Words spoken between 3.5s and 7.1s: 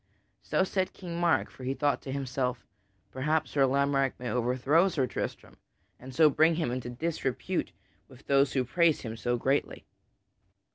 Sir Lamorack may overthrow Sir Tristram, and so bring him into